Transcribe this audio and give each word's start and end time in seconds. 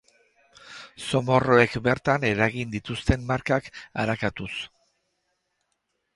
Zomorroek 1.09 1.75
bertan 1.87 2.25
eragin 2.31 2.73
dituzten 2.77 3.29
markak 3.33 3.71
arakatuz. 4.07 4.53